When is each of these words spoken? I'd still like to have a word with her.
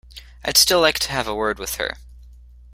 I'd 0.43 0.57
still 0.57 0.81
like 0.81 0.97
to 0.97 1.11
have 1.11 1.27
a 1.27 1.35
word 1.35 1.59
with 1.59 1.75
her. 1.75 1.97